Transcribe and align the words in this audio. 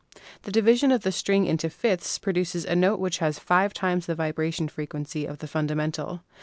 The 0.41 0.51
division 0.51 0.91
of 0.91 1.03
the 1.03 1.11
string 1.11 1.45
into 1.45 1.69
fifths 1.69 2.17
pro 2.17 2.33
duces 2.33 2.65
a 2.65 2.75
note 2.75 2.99
which 2.99 3.19
has 3.19 3.37
five 3.37 3.71
times 3.71 4.07
the 4.07 4.15
vibration 4.15 4.67
frequency 4.67 5.27
of 5.27 5.37
the 5.37 5.47
fundamental. 5.47 6.23